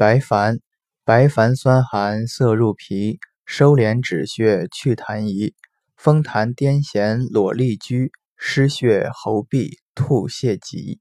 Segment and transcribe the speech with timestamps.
[0.00, 0.60] 白矾，
[1.04, 5.52] 白矾酸寒，涩入脾，收敛止血，祛痰宜，
[5.94, 11.00] 风痰癫痫，裸痢疽，失血喉痹，吐泻急。